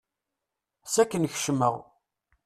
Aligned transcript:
S 0.83 0.95
akken 1.01 1.29
kecmeɣ. 1.33 1.75